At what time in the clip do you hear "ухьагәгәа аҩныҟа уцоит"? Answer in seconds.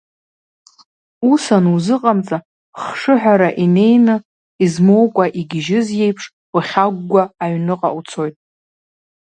6.55-8.35